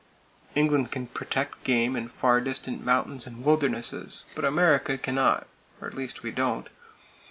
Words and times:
England 0.55 0.89
can 0.91 1.05
protect 1.05 1.63
game 1.63 1.95
in 1.95 2.07
far 2.07 2.41
distant 2.41 2.83
mountains 2.83 3.27
and 3.27 3.45
wildernesses; 3.45 4.25
but 4.33 4.43
America 4.43 4.97
can 4.97 5.13
not,—or 5.13 5.87
at 5.87 5.93
least 5.93 6.23
we 6.23 6.31
don't! 6.31 6.69